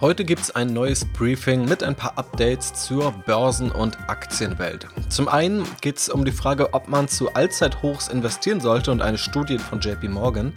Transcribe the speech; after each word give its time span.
Heute 0.00 0.24
gibt 0.24 0.42
es 0.42 0.54
ein 0.54 0.72
neues 0.72 1.04
Briefing 1.04 1.64
mit 1.64 1.82
ein 1.82 1.96
paar 1.96 2.16
Updates 2.16 2.72
zur 2.72 3.10
Börsen- 3.26 3.72
und 3.72 3.98
Aktienwelt. 4.08 4.86
Zum 5.08 5.26
einen 5.26 5.64
geht 5.80 5.96
es 5.96 6.08
um 6.08 6.24
die 6.24 6.30
Frage, 6.30 6.72
ob 6.72 6.86
man 6.86 7.08
zu 7.08 7.34
Allzeithochs 7.34 8.06
investieren 8.06 8.60
sollte 8.60 8.92
und 8.92 9.02
eine 9.02 9.18
Studie 9.18 9.58
von 9.58 9.80
JP 9.80 10.06
Morgan. 10.10 10.52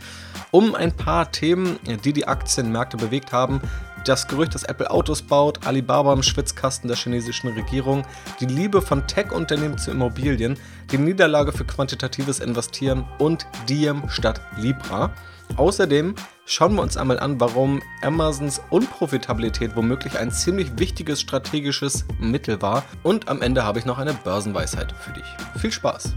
Um 0.52 0.76
ein 0.76 0.96
paar 0.96 1.32
Themen, 1.32 1.80
die 2.06 2.14
die 2.14 2.28
Aktienmärkte 2.28 2.98
bewegt 2.98 3.32
haben, 3.32 3.62
das 4.06 4.28
Gerücht, 4.28 4.54
dass 4.54 4.62
Apple 4.62 4.92
Autos 4.92 5.23
baut, 5.23 5.66
Alibaba 5.66 6.14
im 6.14 6.21
Schwitzkasten 6.21 6.88
der 6.88 6.98
chinesischen 6.98 7.50
Regierung, 7.50 8.05
die 8.39 8.46
Liebe 8.46 8.80
von 8.80 9.08
Tech-Unternehmen 9.08 9.80
zu 9.80 9.89
Immobilien, 9.89 10.55
die 10.92 11.00
Niederlage 11.00 11.52
für 11.52 11.66
quantitatives 11.66 12.39
Investieren 12.39 13.05
und 13.18 13.48
Diem 13.68 14.04
statt 14.08 14.39
Libra. 14.58 15.12
Außerdem 15.58 16.14
schauen 16.52 16.75
wir 16.75 16.81
uns 16.81 16.97
einmal 16.97 17.18
an, 17.18 17.39
warum 17.39 17.81
Amazons 18.02 18.61
Unprofitabilität 18.70 19.75
womöglich 19.77 20.20
ein 20.20 20.31
ziemlich 20.31 20.77
wichtiges 20.77 21.21
strategisches 21.21 22.05
Mittel 22.19 22.61
war. 22.61 22.83
Und 23.04 23.29
am 23.29 23.42
Ende 23.42 23.64
habe 23.64 23.79
ich 23.79 23.86
noch 23.86 23.97
eine 23.97 24.14
Börsenweisheit 24.14 24.92
für 24.92 25.14
dich. 25.14 25.23
Viel 25.61 25.71
Spaß! 25.71 26.14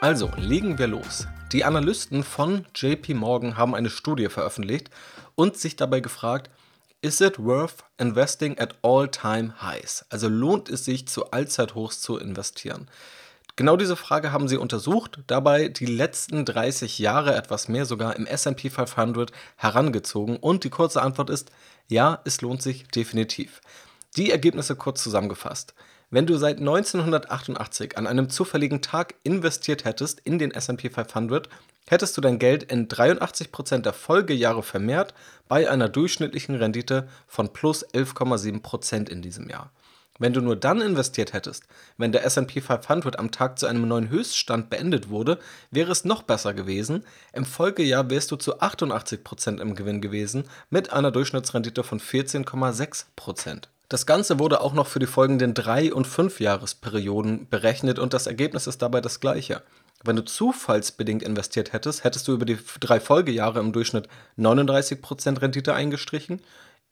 Also, 0.00 0.30
legen 0.38 0.78
wir 0.78 0.86
los. 0.86 1.26
Die 1.52 1.64
Analysten 1.64 2.24
von 2.24 2.64
JP 2.74 3.14
Morgan 3.14 3.58
haben 3.58 3.74
eine 3.74 3.90
Studie 3.90 4.28
veröffentlicht 4.28 4.88
und 5.34 5.58
sich 5.58 5.76
dabei 5.76 6.00
gefragt, 6.00 6.50
Is 7.02 7.20
it 7.20 7.38
worth 7.38 7.84
investing 7.98 8.58
at 8.58 8.74
all-time 8.82 9.52
highs? 9.60 10.06
Also 10.08 10.28
lohnt 10.28 10.68
es 10.68 10.84
sich 10.86 11.06
zu 11.06 11.30
Allzeithochs 11.30 12.00
zu 12.00 12.16
investieren? 12.16 12.88
Genau 13.58 13.76
diese 13.76 13.96
Frage 13.96 14.30
haben 14.30 14.46
sie 14.46 14.56
untersucht, 14.56 15.18
dabei 15.26 15.66
die 15.66 15.84
letzten 15.84 16.44
30 16.44 17.00
Jahre 17.00 17.34
etwas 17.34 17.66
mehr 17.66 17.86
sogar 17.86 18.14
im 18.14 18.24
SP 18.30 18.70
500 18.70 19.32
herangezogen 19.56 20.36
und 20.36 20.62
die 20.62 20.70
kurze 20.70 21.02
Antwort 21.02 21.28
ist, 21.28 21.50
ja, 21.88 22.20
es 22.24 22.40
lohnt 22.40 22.62
sich 22.62 22.86
definitiv. 22.86 23.60
Die 24.16 24.30
Ergebnisse 24.30 24.76
kurz 24.76 25.02
zusammengefasst. 25.02 25.74
Wenn 26.08 26.24
du 26.24 26.36
seit 26.36 26.58
1988 26.58 27.98
an 27.98 28.06
einem 28.06 28.30
zufälligen 28.30 28.80
Tag 28.80 29.16
investiert 29.24 29.84
hättest 29.84 30.20
in 30.20 30.38
den 30.38 30.52
SP 30.54 30.86
500, 30.88 31.48
hättest 31.88 32.16
du 32.16 32.20
dein 32.20 32.38
Geld 32.38 32.62
in 32.62 32.86
83% 32.86 33.78
der 33.78 33.92
Folgejahre 33.92 34.62
vermehrt 34.62 35.14
bei 35.48 35.68
einer 35.68 35.88
durchschnittlichen 35.88 36.54
Rendite 36.54 37.08
von 37.26 37.52
plus 37.52 37.84
11,7% 37.84 39.10
in 39.10 39.20
diesem 39.20 39.50
Jahr. 39.50 39.72
Wenn 40.18 40.32
du 40.32 40.40
nur 40.40 40.56
dann 40.56 40.80
investiert 40.80 41.32
hättest, 41.32 41.64
wenn 41.96 42.10
der 42.10 42.24
SP 42.26 42.58
500 42.60 43.18
am 43.18 43.30
Tag 43.30 43.58
zu 43.58 43.66
einem 43.66 43.86
neuen 43.86 44.08
Höchststand 44.08 44.68
beendet 44.68 45.10
wurde, 45.10 45.38
wäre 45.70 45.92
es 45.92 46.04
noch 46.04 46.22
besser 46.22 46.54
gewesen. 46.54 47.04
Im 47.32 47.44
Folgejahr 47.44 48.10
wärst 48.10 48.32
du 48.32 48.36
zu 48.36 48.60
88% 48.60 49.60
im 49.60 49.76
Gewinn 49.76 50.00
gewesen 50.00 50.44
mit 50.70 50.92
einer 50.92 51.12
Durchschnittsrendite 51.12 51.84
von 51.84 52.00
14,6%. 52.00 53.68
Das 53.88 54.04
Ganze 54.04 54.38
wurde 54.38 54.60
auch 54.60 54.74
noch 54.74 54.88
für 54.88 54.98
die 54.98 55.06
folgenden 55.06 55.54
3 55.54 55.94
und 55.94 56.06
5 56.06 56.40
Jahresperioden 56.40 57.48
berechnet 57.48 57.98
und 57.98 58.12
das 58.12 58.26
Ergebnis 58.26 58.66
ist 58.66 58.82
dabei 58.82 59.00
das 59.00 59.20
gleiche. 59.20 59.62
Wenn 60.04 60.16
du 60.16 60.24
zufallsbedingt 60.24 61.22
investiert 61.22 61.72
hättest, 61.72 62.04
hättest 62.04 62.28
du 62.28 62.32
über 62.32 62.44
die 62.44 62.58
drei 62.80 63.00
Folgejahre 63.00 63.60
im 63.60 63.72
Durchschnitt 63.72 64.08
39% 64.36 65.40
Rendite 65.40 65.74
eingestrichen 65.74 66.40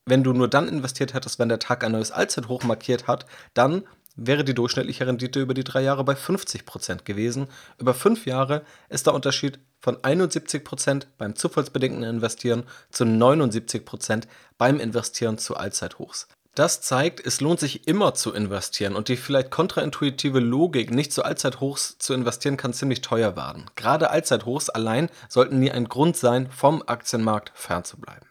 wenn 0.07 0.23
du 0.23 0.33
nur 0.33 0.49
dann 0.49 0.69
investiert 0.69 1.15
hättest, 1.15 1.39
wenn 1.39 1.49
der 1.49 1.59
Tag 1.59 1.85
ein 1.85 1.93
neues 1.93 2.13
Allzeithoch 2.13 2.63
markiert 2.63 3.07
hat, 3.07 3.27
dann 3.55 3.83
wäre 4.17 4.45
die 4.45 4.55
durchschnittliche 4.55 5.07
Rendite 5.07 5.41
über 5.41 5.53
die 5.53 5.65
drei 5.65 5.83
Jahre 5.83 6.05
bei 6.05 6.15
50% 6.15 7.05
gewesen. 7.05 7.49
Über 7.79 7.93
fünf 7.93 8.25
Jahre 8.25 8.63
ist 8.89 9.07
der 9.07 9.15
Unterschied 9.15 9.59
von 9.81 9.97
71% 9.97 11.07
beim 11.19 11.37
zufallsbedingten 11.37 12.03
Investieren 12.03 12.65
zu 12.91 13.05
79% 13.05 14.23
beim 14.57 14.81
Investieren 14.81 15.37
zu 15.37 15.57
Allzeithochs. 15.57 16.29
Das 16.55 16.81
zeigt, 16.81 17.21
es 17.27 17.43
lohnt 17.43 17.61
sich 17.61 17.87
immer 17.87 18.15
zu 18.15 18.33
investieren 18.33 18.97
und 18.97 19.09
die 19.09 19.19
vielleicht 19.19 19.51
kontraintuitive 19.51 20.41
Logik, 20.41 20.91
nicht 20.91 21.13
zu 21.13 21.23
Allzeithochs 21.23 21.99
zu 21.99 22.15
investieren, 22.15 22.57
kann 22.57 22.73
ziemlich 22.73 23.03
teuer 23.03 23.37
werden. 23.37 23.67
Gerade 23.77 24.09
Allzeithochs 24.09 24.71
allein 24.71 25.11
sollten 25.29 25.59
nie 25.59 25.71
ein 25.71 25.91
Grund 25.91 26.17
sein, 26.17 26.49
vom 26.51 26.83
Aktienmarkt 26.87 27.53
fernzubleiben. 27.55 28.26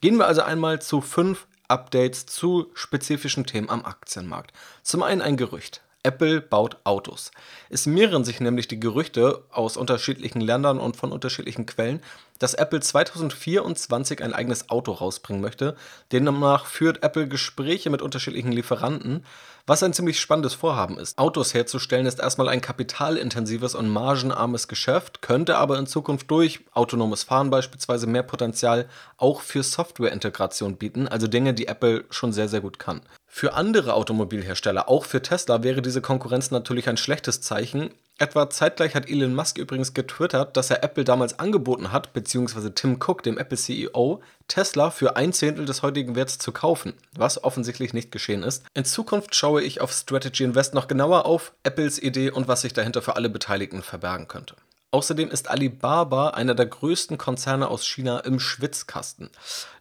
Gehen 0.00 0.16
wir 0.18 0.26
also 0.26 0.42
einmal 0.42 0.80
zu 0.82 1.00
fünf 1.00 1.46
Updates 1.68 2.26
zu 2.26 2.70
spezifischen 2.74 3.46
Themen 3.46 3.70
am 3.70 3.84
Aktienmarkt. 3.84 4.52
Zum 4.82 5.02
einen 5.02 5.22
ein 5.22 5.36
Gerücht. 5.36 5.82
Apple 6.02 6.40
baut 6.40 6.76
Autos. 6.84 7.32
Es 7.68 7.86
mehren 7.86 8.24
sich 8.24 8.38
nämlich 8.38 8.68
die 8.68 8.78
Gerüchte 8.78 9.42
aus 9.50 9.76
unterschiedlichen 9.76 10.40
Ländern 10.40 10.78
und 10.78 10.96
von 10.96 11.10
unterschiedlichen 11.10 11.66
Quellen, 11.66 12.00
dass 12.38 12.54
Apple 12.54 12.80
2024 12.80 14.22
ein 14.22 14.32
eigenes 14.32 14.70
Auto 14.70 14.92
rausbringen 14.92 15.42
möchte. 15.42 15.76
Demnach 16.12 16.66
führt 16.66 17.02
Apple 17.02 17.28
Gespräche 17.28 17.90
mit 17.90 18.02
unterschiedlichen 18.02 18.52
Lieferanten, 18.52 19.24
was 19.66 19.82
ein 19.82 19.92
ziemlich 19.92 20.20
spannendes 20.20 20.54
Vorhaben 20.54 20.98
ist. 20.98 21.18
Autos 21.18 21.52
herzustellen 21.52 22.06
ist 22.06 22.20
erstmal 22.20 22.48
ein 22.48 22.60
kapitalintensives 22.60 23.74
und 23.74 23.88
margenarmes 23.88 24.68
Geschäft, 24.68 25.22
könnte 25.22 25.58
aber 25.58 25.78
in 25.78 25.86
Zukunft 25.86 26.30
durch 26.30 26.60
autonomes 26.72 27.24
Fahren 27.24 27.50
beispielsweise 27.50 28.06
mehr 28.06 28.22
Potenzial 28.22 28.88
auch 29.16 29.40
für 29.40 29.62
Softwareintegration 29.62 30.76
bieten, 30.76 31.08
also 31.08 31.26
Dinge, 31.26 31.54
die 31.54 31.66
Apple 31.66 32.04
schon 32.10 32.32
sehr, 32.32 32.48
sehr 32.48 32.60
gut 32.60 32.78
kann. 32.78 33.00
Für 33.38 33.52
andere 33.52 33.92
Automobilhersteller, 33.92 34.88
auch 34.88 35.04
für 35.04 35.20
Tesla, 35.20 35.62
wäre 35.62 35.82
diese 35.82 36.00
Konkurrenz 36.00 36.50
natürlich 36.50 36.88
ein 36.88 36.96
schlechtes 36.96 37.42
Zeichen. 37.42 37.90
Etwa 38.16 38.48
zeitgleich 38.48 38.94
hat 38.94 39.10
Elon 39.10 39.34
Musk 39.34 39.58
übrigens 39.58 39.92
getwittert, 39.92 40.56
dass 40.56 40.70
er 40.70 40.82
Apple 40.82 41.04
damals 41.04 41.38
angeboten 41.38 41.92
hat, 41.92 42.14
beziehungsweise 42.14 42.72
Tim 42.72 42.94
Cook, 42.94 43.22
dem 43.22 43.36
Apple-CEO, 43.36 44.22
Tesla 44.48 44.90
für 44.90 45.16
ein 45.16 45.34
Zehntel 45.34 45.66
des 45.66 45.82
heutigen 45.82 46.16
Werts 46.16 46.38
zu 46.38 46.50
kaufen, 46.50 46.94
was 47.14 47.44
offensichtlich 47.44 47.92
nicht 47.92 48.10
geschehen 48.10 48.42
ist. 48.42 48.64
In 48.72 48.86
Zukunft 48.86 49.34
schaue 49.34 49.60
ich 49.60 49.82
auf 49.82 49.92
Strategy 49.92 50.44
Invest 50.44 50.72
noch 50.72 50.88
genauer 50.88 51.26
auf 51.26 51.52
Apples 51.62 52.02
Idee 52.02 52.30
und 52.30 52.48
was 52.48 52.62
sich 52.62 52.72
dahinter 52.72 53.02
für 53.02 53.16
alle 53.16 53.28
Beteiligten 53.28 53.82
verbergen 53.82 54.28
könnte. 54.28 54.56
Außerdem 54.96 55.28
ist 55.28 55.50
Alibaba 55.50 56.30
einer 56.30 56.54
der 56.54 56.64
größten 56.64 57.18
Konzerne 57.18 57.68
aus 57.68 57.86
China 57.86 58.20
im 58.20 58.40
Schwitzkasten. 58.40 59.28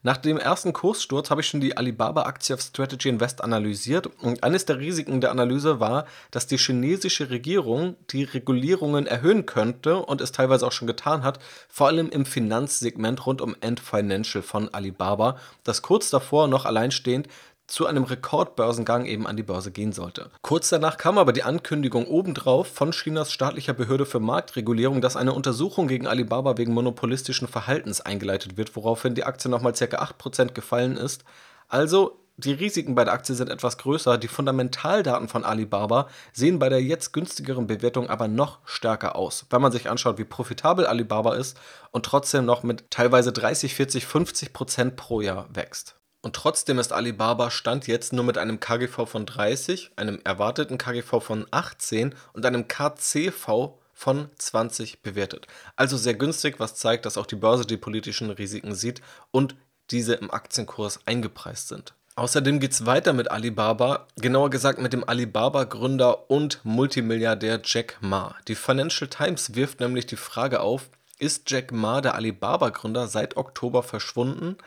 Nach 0.04 0.18
dem 0.18 0.38
ersten 0.38 0.74
Kurssturz 0.74 1.30
habe 1.30 1.40
ich 1.40 1.48
schon 1.48 1.62
die 1.62 1.78
Alibaba-Aktie 1.78 2.54
auf 2.54 2.60
Strategy 2.60 3.08
Invest 3.08 3.42
analysiert 3.42 4.08
und 4.22 4.44
eines 4.44 4.66
der 4.66 4.78
Risiken 4.78 5.22
der 5.22 5.32
Analyse 5.32 5.80
war, 5.80 6.06
dass 6.32 6.48
die 6.48 6.58
chinesische 6.58 7.30
Regierung 7.30 7.96
die 8.10 8.26
Regulierungen 8.26 9.08
erhöhen 9.08 9.46
könnte 9.46 10.00
und 10.00 10.20
es 10.20 10.34
teilweise 10.34 10.68
auch 10.68 10.74
schon 10.74 10.86
getan 10.86 11.24
hat, 11.24 11.40
vor 11.70 11.88
allem 11.88 12.10
im 12.10 12.26
Finanzsegment 12.26 13.26
rund 13.26 13.40
um 13.40 13.56
Ant 13.62 13.80
Financial 13.80 14.44
von 14.44 14.68
Alibaba, 14.74 15.38
das 15.64 15.82
kurz 15.82 16.10
davor 16.10 16.50
noch 16.50 16.66
alleinstehend 16.66 17.30
zu 17.68 17.86
einem 17.86 18.04
Rekordbörsengang 18.04 19.06
eben 19.06 19.28
an 19.28 19.38
die 19.38 19.44
Börse 19.44 19.72
gehen 19.72 19.92
sollte. 19.92 20.30
Kurz 20.42 20.70
danach 20.70 20.98
kam 20.98 21.18
aber 21.18 21.34
die 21.34 21.44
Ankündigung 21.44 22.06
obendrauf 22.06 22.68
von 22.68 22.92
Chinas 22.92 23.32
staatlicher 23.32 23.74
Behörde 23.74 24.06
für 24.06 24.20
Marktregulierung, 24.20 25.02
dass 25.02 25.16
eine 25.16 25.34
Untersuchung 25.34 25.88
gegen 25.88 26.08
Alibaba 26.08 26.58
wegen 26.58 26.74
monopolistischen 26.74 27.48
Verhaltens 27.48 28.02
eingeleitet 28.02 28.58
wird, 28.58 28.76
woraufhin 28.76 29.16
die 29.16 29.24
Aktie 29.24 29.50
nochmal 29.50 29.74
ca. 29.74 29.86
8% 29.86 30.54
gefallen 30.54 30.98
ist. 30.98 31.24
Also 31.68 32.20
die 32.38 32.52
Risiken 32.52 32.96
bei 32.96 33.06
der 33.06 33.14
Aktie 33.14 33.34
sind 33.34 33.50
etwas 33.50 33.78
größer, 33.78 34.18
die 34.18 34.28
Fundamentaldaten 34.28 35.30
von 35.30 35.46
Alibaba 35.46 36.10
sehen 36.34 36.60
bei 36.60 36.68
der 36.68 36.84
jetzt 36.84 37.14
günstigeren 37.14 37.66
Bewertung 37.66 38.10
aber 38.10 38.28
noch 38.28 38.60
stärker 38.66 39.16
aus, 39.16 39.46
wenn 39.50 39.62
man 39.62 39.72
sich 39.72 39.90
anschaut, 39.90 40.18
wie 40.18 40.26
profitabel 40.26 40.86
Alibaba 40.86 41.36
ist 41.36 41.58
und 41.92 42.06
trotzdem 42.06 42.44
noch 42.44 42.64
mit 42.64 42.92
teilweise 42.92 43.32
30, 43.32 43.74
40, 43.74 44.06
50 44.06 44.52
Prozent 44.52 44.96
pro 44.98 45.22
Jahr 45.22 45.48
wächst. 45.54 45.96
Und 46.26 46.36
trotzdem 46.36 46.80
ist 46.80 46.92
Alibaba 46.92 47.52
Stand 47.52 47.86
jetzt 47.86 48.12
nur 48.12 48.26
mit 48.26 48.40
einem 48.40 48.60
KGV 48.60 49.06
von 49.06 49.28
30, 49.28 49.92
einem 49.96 50.20
erwarteten 50.24 50.80
KGV 50.80 51.22
von 51.22 51.46
18 51.52 52.16
und 52.34 52.48
einem 52.48 52.68
KCV 52.68 53.76
von 53.94 54.30
20 54.36 55.04
bewertet. 55.04 55.46
Also 55.76 55.98
sehr 55.98 56.16
günstig, 56.16 56.60
was 56.60 56.74
zeigt, 56.74 57.06
dass 57.06 57.20
auch 57.20 57.28
die 57.28 57.36
Börse 57.36 57.68
die 57.68 57.78
politischen 57.78 58.32
Risiken 58.32 58.74
sieht 58.74 59.04
und 59.30 59.56
diese 59.92 60.16
im 60.16 60.32
Aktienkurs 60.32 61.00
eingepreist 61.06 61.68
sind. 61.68 61.94
Außerdem 62.16 62.60
geht 62.60 62.72
es 62.72 62.88
weiter 62.88 63.14
mit 63.14 63.30
Alibaba, 63.30 64.08
genauer 64.16 64.50
gesagt 64.50 64.82
mit 64.82 64.94
dem 64.94 65.08
Alibaba-Gründer 65.08 66.32
und 66.32 66.60
Multimilliardär 66.64 67.62
Jack 67.64 67.98
Ma. 68.02 68.34
Die 68.48 68.56
Financial 68.56 69.08
Times 69.08 69.54
wirft 69.54 69.80
nämlich 69.80 70.08
die 70.08 70.16
Frage 70.16 70.62
auf, 70.62 70.90
ist 71.20 71.52
Jack 71.52 71.72
Ma, 71.72 72.02
der 72.02 72.16
Alibaba-Gründer, 72.16 73.08
seit 73.08 73.38
Oktober 73.38 73.84
verschwunden? 73.84 74.58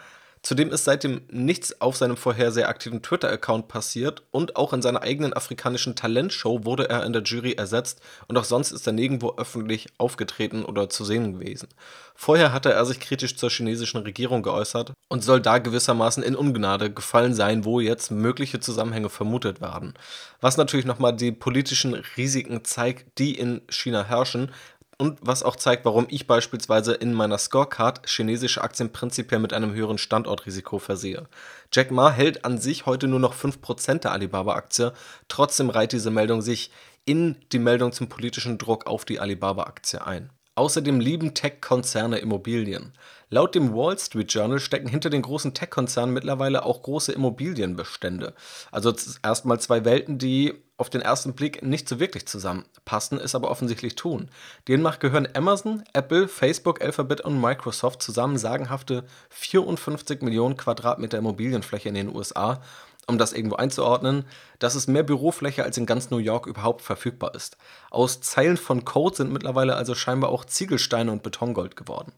Zudem 0.42 0.70
ist 0.70 0.84
seitdem 0.84 1.22
nichts 1.30 1.80
auf 1.80 1.96
seinem 1.96 2.16
vorher 2.16 2.52
sehr 2.52 2.68
aktiven 2.68 3.02
Twitter-Account 3.02 3.68
passiert 3.68 4.22
und 4.30 4.56
auch 4.56 4.72
in 4.72 4.82
seiner 4.82 5.02
eigenen 5.02 5.32
afrikanischen 5.32 5.96
Talentshow 5.96 6.64
wurde 6.64 6.88
er 6.88 7.04
in 7.04 7.12
der 7.12 7.22
Jury 7.22 7.52
ersetzt 7.52 8.00
und 8.28 8.36
auch 8.36 8.44
sonst 8.44 8.70
ist 8.70 8.86
er 8.86 8.92
nirgendwo 8.92 9.34
öffentlich 9.36 9.88
aufgetreten 9.98 10.64
oder 10.64 10.88
zu 10.88 11.04
sehen 11.04 11.34
gewesen. 11.34 11.68
Vorher 12.14 12.52
hatte 12.52 12.72
er 12.72 12.84
sich 12.84 13.00
kritisch 13.00 13.36
zur 13.36 13.50
chinesischen 13.50 13.98
Regierung 13.98 14.42
geäußert 14.42 14.92
und 15.08 15.24
soll 15.24 15.40
da 15.40 15.58
gewissermaßen 15.58 16.22
in 16.22 16.36
Ungnade 16.36 16.92
gefallen 16.92 17.34
sein, 17.34 17.64
wo 17.64 17.80
jetzt 17.80 18.10
mögliche 18.10 18.60
Zusammenhänge 18.60 19.08
vermutet 19.08 19.60
werden. 19.60 19.94
Was 20.40 20.56
natürlich 20.56 20.86
nochmal 20.86 21.14
die 21.14 21.32
politischen 21.32 21.94
Risiken 22.16 22.64
zeigt, 22.64 23.18
die 23.18 23.38
in 23.38 23.60
China 23.68 24.04
herrschen, 24.04 24.50
und 24.98 25.18
was 25.22 25.44
auch 25.44 25.56
zeigt, 25.56 25.84
warum 25.84 26.06
ich 26.10 26.26
beispielsweise 26.26 26.92
in 26.92 27.14
meiner 27.14 27.38
Scorecard 27.38 28.08
chinesische 28.08 28.62
Aktien 28.62 28.92
prinzipiell 28.92 29.40
mit 29.40 29.52
einem 29.52 29.72
höheren 29.72 29.96
Standortrisiko 29.96 30.78
versehe. 30.78 31.28
Jack 31.72 31.90
Ma 31.92 32.10
hält 32.10 32.44
an 32.44 32.58
sich 32.58 32.84
heute 32.84 33.06
nur 33.06 33.20
noch 33.20 33.34
5% 33.34 34.00
der 34.00 34.12
Alibaba-Aktie, 34.12 34.92
trotzdem 35.28 35.70
reiht 35.70 35.92
diese 35.92 36.10
Meldung 36.10 36.42
sich 36.42 36.72
in 37.04 37.36
die 37.52 37.60
Meldung 37.60 37.92
zum 37.92 38.08
politischen 38.08 38.58
Druck 38.58 38.86
auf 38.86 39.04
die 39.04 39.20
Alibaba-Aktie 39.20 40.04
ein. 40.04 40.30
Außerdem 40.58 40.98
lieben 40.98 41.34
Tech-Konzerne 41.34 42.18
Immobilien. 42.18 42.92
Laut 43.30 43.54
dem 43.54 43.72
Wall 43.72 43.96
Street 43.96 44.32
Journal 44.32 44.58
stecken 44.58 44.88
hinter 44.88 45.08
den 45.08 45.22
großen 45.22 45.54
Tech-Konzernen 45.54 46.12
mittlerweile 46.12 46.64
auch 46.64 46.82
große 46.82 47.12
Immobilienbestände. 47.12 48.34
Also 48.72 48.92
erstmal 49.22 49.60
zwei 49.60 49.84
Welten, 49.84 50.18
die 50.18 50.54
auf 50.76 50.90
den 50.90 51.00
ersten 51.00 51.34
Blick 51.34 51.62
nicht 51.62 51.88
so 51.88 52.00
wirklich 52.00 52.26
zusammenpassen, 52.26 53.20
es 53.20 53.36
aber 53.36 53.52
offensichtlich 53.52 53.94
tun. 53.94 54.30
Demnach 54.66 54.98
gehören 54.98 55.28
Amazon, 55.32 55.84
Apple, 55.92 56.26
Facebook, 56.26 56.82
Alphabet 56.82 57.20
und 57.20 57.40
Microsoft 57.40 58.02
zusammen 58.02 58.36
sagenhafte 58.36 59.04
54 59.30 60.22
Millionen 60.22 60.56
Quadratmeter 60.56 61.18
Immobilienfläche 61.18 61.88
in 61.88 61.94
den 61.94 62.12
USA 62.12 62.62
um 63.08 63.18
das 63.18 63.32
irgendwo 63.32 63.56
einzuordnen, 63.56 64.24
dass 64.58 64.74
es 64.74 64.86
mehr 64.86 65.02
Bürofläche 65.02 65.64
als 65.64 65.76
in 65.76 65.86
ganz 65.86 66.10
New 66.10 66.18
York 66.18 66.46
überhaupt 66.46 66.82
verfügbar 66.82 67.34
ist. 67.34 67.56
Aus 67.90 68.20
Zeilen 68.20 68.56
von 68.56 68.84
Code 68.84 69.16
sind 69.16 69.32
mittlerweile 69.32 69.74
also 69.74 69.94
scheinbar 69.94 70.30
auch 70.30 70.44
Ziegelsteine 70.44 71.10
und 71.10 71.22
Betongold 71.22 71.74
geworden. 71.74 72.12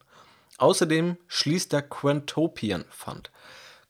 Außerdem 0.58 1.16
schließt 1.28 1.72
der 1.72 1.82
Quantopian 1.82 2.84
Fund. 2.90 3.30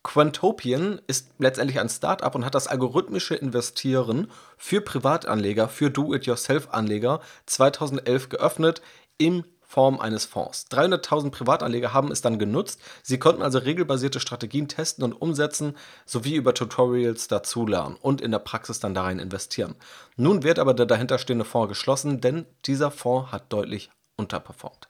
Quantopian 0.03 1.01
ist 1.09 1.31
letztendlich 1.39 1.81
ein 1.81 1.89
Startup 1.89 2.35
und 2.35 2.45
hat 2.45 2.55
das 2.55 2.69
algorithmische 2.69 3.35
Investieren 3.35 4.31
für 4.57 4.81
Privatanleger, 4.81 5.69
für 5.69 5.91
Do-it-yourself-Anleger 5.91 7.21
2011 7.47 8.29
geöffnet 8.29 8.83
im 9.19 9.45
Form 9.71 10.01
eines 10.01 10.25
Fonds. 10.25 10.67
300.000 10.73 11.31
Privatanleger 11.31 11.93
haben 11.93 12.11
es 12.11 12.23
dann 12.23 12.41
genutzt. 12.41 12.81
Sie 13.05 13.21
konnten 13.21 13.41
also 13.41 13.59
regelbasierte 13.59 14.19
Strategien 14.19 14.67
testen 14.67 15.05
und 15.05 15.13
umsetzen, 15.13 15.77
sowie 16.05 16.35
über 16.35 16.55
Tutorials 16.55 17.29
dazulernen 17.29 17.97
und 18.03 18.21
in 18.21 18.33
der 18.33 18.41
Praxis 18.41 18.81
dann 18.81 18.95
darin 18.95 19.21
investieren. 19.21 19.77
Nun 20.17 20.43
wird 20.43 20.59
aber 20.59 20.75
der 20.75 20.87
dahinterstehende 20.87 21.45
Fonds 21.45 21.69
geschlossen, 21.69 22.21
denn 22.21 22.47
dieser 22.67 22.91
Fonds 22.91 23.31
hat 23.31 23.53
deutlich 23.53 23.93
unterperformt. 24.17 24.89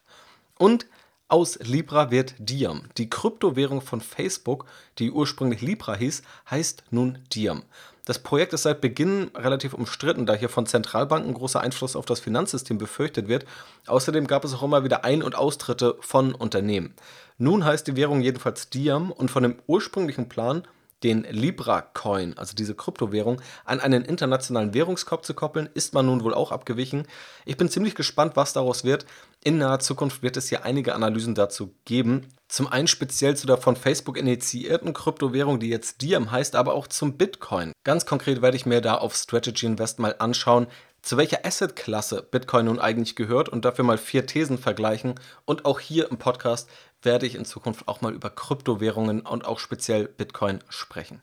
Und 0.56 0.86
aus 1.28 1.58
Libra 1.58 2.10
wird 2.10 2.34
Diem. 2.38 2.88
Die 2.96 3.10
Kryptowährung 3.10 3.82
von 3.82 4.00
Facebook, 4.00 4.64
die 4.98 5.10
ursprünglich 5.10 5.60
Libra 5.60 5.94
hieß, 5.94 6.22
heißt 6.50 6.84
nun 6.90 7.18
Diem. 7.34 7.64
Das 8.10 8.18
Projekt 8.18 8.52
ist 8.54 8.64
seit 8.64 8.80
Beginn 8.80 9.30
relativ 9.36 9.72
umstritten, 9.72 10.26
da 10.26 10.34
hier 10.34 10.48
von 10.48 10.66
Zentralbanken 10.66 11.32
großer 11.32 11.60
Einfluss 11.60 11.94
auf 11.94 12.06
das 12.06 12.18
Finanzsystem 12.18 12.76
befürchtet 12.76 13.28
wird. 13.28 13.44
Außerdem 13.86 14.26
gab 14.26 14.44
es 14.44 14.52
auch 14.52 14.64
immer 14.64 14.82
wieder 14.82 15.04
Ein- 15.04 15.22
und 15.22 15.36
Austritte 15.36 15.94
von 16.00 16.34
Unternehmen. 16.34 16.92
Nun 17.38 17.64
heißt 17.64 17.86
die 17.86 17.94
Währung 17.94 18.20
jedenfalls 18.20 18.68
Diam 18.68 19.12
und 19.12 19.30
von 19.30 19.44
dem 19.44 19.58
ursprünglichen 19.68 20.28
Plan 20.28 20.64
den 21.02 21.24
Libra-Coin, 21.24 22.36
also 22.36 22.54
diese 22.54 22.74
Kryptowährung, 22.74 23.40
an 23.64 23.80
einen 23.80 24.04
internationalen 24.04 24.74
Währungskorb 24.74 25.24
zu 25.24 25.34
koppeln, 25.34 25.68
ist 25.74 25.94
man 25.94 26.06
nun 26.06 26.22
wohl 26.24 26.34
auch 26.34 26.52
abgewichen. 26.52 27.06
Ich 27.44 27.56
bin 27.56 27.68
ziemlich 27.68 27.94
gespannt, 27.94 28.36
was 28.36 28.52
daraus 28.52 28.84
wird. 28.84 29.06
In 29.42 29.58
naher 29.58 29.80
Zukunft 29.80 30.22
wird 30.22 30.36
es 30.36 30.48
hier 30.48 30.64
einige 30.64 30.94
Analysen 30.94 31.34
dazu 31.34 31.74
geben. 31.84 32.26
Zum 32.48 32.66
einen 32.66 32.88
speziell 32.88 33.36
zu 33.36 33.46
der 33.46 33.58
von 33.58 33.76
Facebook 33.76 34.18
initiierten 34.18 34.92
Kryptowährung, 34.92 35.60
die 35.60 35.68
jetzt 35.68 36.02
Diem 36.02 36.30
heißt, 36.30 36.56
aber 36.56 36.74
auch 36.74 36.88
zum 36.88 37.16
Bitcoin. 37.16 37.72
Ganz 37.84 38.06
konkret 38.06 38.42
werde 38.42 38.56
ich 38.56 38.66
mir 38.66 38.80
da 38.80 38.96
auf 38.96 39.14
Strategy 39.14 39.66
Invest 39.66 39.98
mal 40.00 40.16
anschauen, 40.18 40.66
zu 41.02 41.16
welcher 41.16 41.44
Asset-Klasse 41.44 42.26
Bitcoin 42.30 42.66
nun 42.66 42.78
eigentlich 42.78 43.16
gehört 43.16 43.48
und 43.48 43.64
dafür 43.64 43.84
mal 43.84 43.98
vier 43.98 44.26
Thesen 44.26 44.58
vergleichen. 44.58 45.14
Und 45.44 45.64
auch 45.64 45.80
hier 45.80 46.10
im 46.10 46.18
Podcast 46.18 46.68
werde 47.02 47.26
ich 47.26 47.34
in 47.34 47.44
Zukunft 47.44 47.88
auch 47.88 48.00
mal 48.00 48.12
über 48.12 48.30
Kryptowährungen 48.30 49.22
und 49.22 49.44
auch 49.44 49.58
speziell 49.58 50.06
Bitcoin 50.08 50.60
sprechen. 50.68 51.22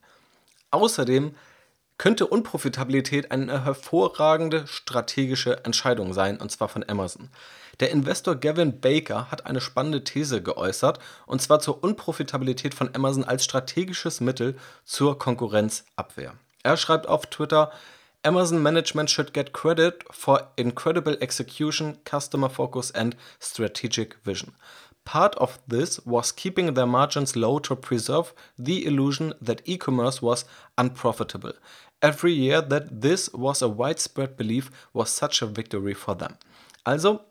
Außerdem 0.72 1.36
könnte 1.98 2.28
Unprofitabilität 2.28 3.32
eine 3.32 3.66
hervorragende 3.66 4.68
strategische 4.68 5.66
Entscheidung 5.66 6.14
sein, 6.14 6.38
und 6.38 6.52
zwar 6.52 6.70
von 6.70 6.88
Amazon. 6.88 7.30
Der 7.80 7.92
Investor 7.92 8.36
Gavin 8.36 8.80
Baker 8.82 9.30
hat 9.32 9.46
eine 9.46 9.62
spannende 9.62 10.04
These 10.04 10.42
geäußert, 10.42 11.00
und 11.26 11.42
zwar 11.42 11.60
zur 11.60 11.84
Unprofitabilität 11.84 12.74
von 12.74 12.94
Amazon 12.94 13.24
als 13.24 13.44
strategisches 13.44 14.20
Mittel 14.22 14.58
zur 14.84 15.18
Konkurrenzabwehr. 15.18 16.34
Er 16.64 16.78
schreibt 16.78 17.08
auf 17.08 17.28
Twitter, 17.28 17.72
Amazon 18.24 18.62
Management 18.62 19.10
should 19.10 19.32
get 19.34 19.54
credit 19.54 20.04
for 20.12 20.50
incredible 20.58 21.16
execution, 21.22 21.98
customer 22.04 22.50
focus 22.50 22.92
and 22.92 23.16
strategic 23.40 24.16
vision. 24.24 24.54
Part 25.06 25.36
of 25.36 25.60
this 25.68 26.06
was 26.06 26.34
keeping 26.34 26.74
their 26.74 26.86
margins 26.86 27.36
low 27.38 27.60
to 27.60 27.76
preserve 27.76 28.34
the 28.58 28.86
illusion 28.86 29.34
that 29.42 29.62
e-commerce 29.64 30.22
was 30.22 30.44
unprofitable. 30.78 31.54
Every 32.02 32.34
year 32.34 32.62
that 32.62 33.02
this 33.02 33.30
was 33.34 33.62
a 33.62 33.70
widespread 33.70 34.36
belief 34.36 34.70
was 34.94 35.10
such 35.10 35.42
a 35.42 35.46
victory 35.46 35.94
for 35.94 36.14
them. 36.14 36.38
Also, 36.86 37.22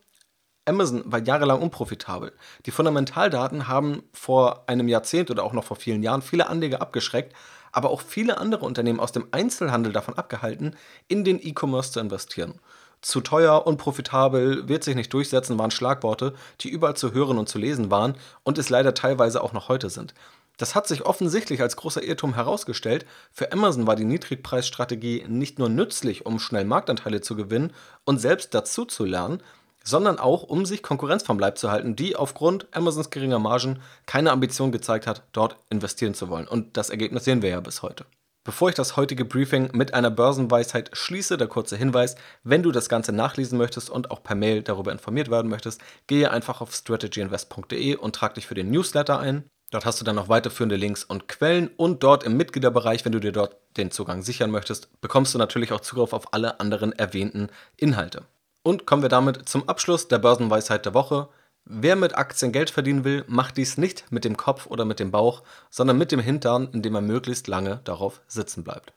Amazon 0.67 1.03
war 1.05 1.21
jahrelang 1.21 1.63
unprofitabel. 1.63 2.33
Die 2.65 2.71
Fundamentaldaten 2.71 3.69
haben 3.69 4.03
vor 4.13 4.65
einem 4.69 4.89
Jahrzehnt 4.89 5.31
oder 5.31 5.45
auch 5.45 5.53
noch 5.53 5.65
vor 5.65 5.77
vielen 5.77 6.03
Jahren 6.03 6.23
viele 6.23 6.49
Anleger 6.49 6.81
abgeschreckt, 6.81 7.35
aber 7.77 7.91
auch 7.91 8.01
viele 8.01 8.39
andere 8.39 8.65
Unternehmen 8.65 9.01
aus 9.01 9.13
dem 9.13 9.29
Einzelhandel 9.33 9.93
davon 9.93 10.15
abgehalten, 10.15 10.75
in 11.09 11.25
den 11.25 11.39
E-Commerce 11.39 11.93
zu 11.93 12.01
investieren. 12.01 12.55
Zu 13.03 13.21
teuer, 13.21 13.67
unprofitabel, 13.67 14.67
wird 14.67 14.83
sich 14.83 14.97
nicht 14.97 15.13
durchsetzen, 15.13 15.59
waren 15.59 15.71
Schlagworte, 15.71 16.33
die 16.63 16.71
überall 16.71 16.97
zu 16.97 17.13
hören 17.13 17.37
und 17.37 17.51
zu 17.51 17.59
lesen 17.59 17.91
waren 17.91 18.17
und 18.45 18.57
es 18.57 18.71
leider 18.71 18.95
teilweise 18.95 19.43
auch 19.43 19.53
noch 19.53 19.69
heute 19.69 19.91
sind. 19.91 20.15
Das 20.57 20.75
hat 20.75 20.89
sich 20.89 21.05
offensichtlich 21.05 21.61
als 21.61 21.77
großer 21.77 22.03
Irrtum 22.03 22.33
herausgestellt. 22.33 23.05
Für 23.31 23.53
Amazon 23.53 23.87
war 23.87 23.95
die 23.95 24.07
Niedrigpreisstrategie 24.07 25.27
nicht 25.29 25.59
nur 25.59 25.69
nützlich, 25.69 26.25
um 26.25 26.39
schnell 26.39 26.65
Marktanteile 26.65 27.21
zu 27.21 27.37
gewinnen 27.37 27.75
und 28.05 28.23
selbst 28.23 28.55
dazu 28.55 28.87
zu 28.87 29.05
lernen, 29.05 29.43
sondern 29.87 30.19
auch, 30.19 30.43
um 30.43 30.67
sich 30.67 30.83
Konkurrenz 30.83 31.23
vom 31.23 31.39
Leib 31.39 31.57
zu 31.57 31.71
halten, 31.71 31.97
die 31.97 32.17
aufgrund 32.17 32.67
Amazons 32.73 33.11
geringer 33.11 33.39
Margen 33.39 33.81
keine 34.05 34.33
Ambition 34.33 34.73
gezeigt 34.73 35.07
hat, 35.07 35.23
dort 35.33 35.57
investieren 35.71 36.15
zu 36.15 36.29
wollen. 36.29 36.49
Und 36.49 36.77
das 36.77 36.91
Ergebnis 36.91 37.25
sehen 37.25 37.41
wir 37.41 37.51
ja 37.51 37.61
bis 37.61 37.83
heute. 37.83 38.05
Bevor 38.45 38.69
ich 38.69 38.77
das 38.77 38.97
heutige 38.97 39.25
Briefing 39.25 39.71
mit 39.73 39.93
einer 39.93 40.11
Börsenweisheit 40.11 40.91
schließe, 40.93 41.37
der 41.37 41.49
kurze 41.49 41.77
Hinweis, 41.77 42.15
wenn 42.45 42.63
du 42.63 42.71
das 42.71 42.89
Ganze 42.89 43.11
nachlesen 43.13 43.59
möchtest 43.59 43.91
und 43.91 44.11
auch 44.13 44.23
per 44.23 44.37
Mail 44.37 44.63
darüber 44.63 44.93
informiert 44.93 45.31
werden 45.31 45.51
möchtest, 45.51 45.81
gehe 46.07 46.31
einfach 46.31 46.61
auf 46.61 46.73
strategyinvest.de 46.73 47.97
und 47.97 48.15
trag 48.15 48.35
dich 48.35 48.47
für 48.47 48.55
den 48.55 48.71
Newsletter 48.71 49.19
ein. 49.19 49.45
Dort 49.73 49.85
hast 49.85 50.01
du 50.01 50.05
dann 50.05 50.15
noch 50.15 50.29
weiterführende 50.29 50.77
Links 50.77 51.03
und 51.03 51.27
Quellen 51.27 51.71
und 51.77 52.05
dort 52.05 52.23
im 52.23 52.37
Mitgliederbereich, 52.37 53.05
wenn 53.05 53.11
du 53.11 53.19
dir 53.19 53.33
dort 53.33 53.57
den 53.77 53.91
Zugang 53.91 54.23
sichern 54.23 54.53
möchtest, 54.53 55.01
bekommst 55.01 55.35
du 55.35 55.39
natürlich 55.39 55.73
auch 55.73 55.81
Zugriff 55.81 56.13
auf 56.13 56.33
alle 56.33 56.61
anderen 56.61 56.93
erwähnten 56.93 57.49
Inhalte. 57.77 58.23
Und 58.67 58.85
kommen 58.85 59.03
wir 59.03 59.09
damit 59.09 59.49
zum 59.49 59.69
Abschluss 59.69 60.09
der 60.09 60.19
Börsenweisheit 60.19 60.85
der 60.87 60.93
Woche. 60.93 61.29
Wer 61.67 61.95
mit 61.95 62.19
Aktien 62.19 62.51
Geld 62.51 62.69
verdienen 62.69 63.05
will, 63.05 63.23
macht 63.29 63.59
dies 63.59 63.79
nicht 63.79 64.11
mit 64.11 64.25
dem 64.25 64.37
Kopf 64.37 64.67
oder 64.67 64.85
mit 64.85 64.99
dem 64.99 65.13
Bauch, 65.13 65.45
sondern 65.71 65.97
mit 65.99 66.11
dem 66.11 66.19
Hintern, 66.19 66.71
indem 66.73 66.97
er 66.97 67.01
möglichst 67.01 67.47
lange 67.47 67.79
darauf 67.85 68.23
sitzen 68.27 68.65
bleibt. 68.65 68.93